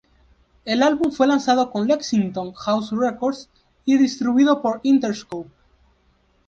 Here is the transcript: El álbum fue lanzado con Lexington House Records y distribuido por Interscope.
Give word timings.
El 0.65 0.81
álbum 0.81 1.11
fue 1.11 1.27
lanzado 1.27 1.69
con 1.69 1.87
Lexington 1.87 2.53
House 2.53 2.89
Records 2.91 3.49
y 3.85 3.99
distribuido 3.99 4.59
por 4.59 4.79
Interscope. 4.81 5.51